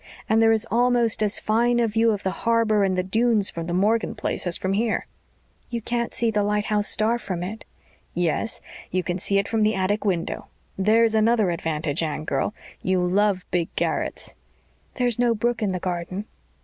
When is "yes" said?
8.15-8.63